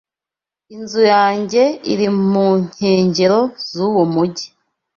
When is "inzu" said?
0.75-1.01